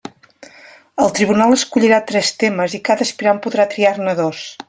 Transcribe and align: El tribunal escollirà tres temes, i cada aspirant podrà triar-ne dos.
El 1.03 1.11
tribunal 1.19 1.53
escollirà 1.57 2.01
tres 2.13 2.33
temes, 2.45 2.77
i 2.79 2.81
cada 2.91 3.07
aspirant 3.09 3.43
podrà 3.47 3.69
triar-ne 3.75 4.19
dos. 4.23 4.43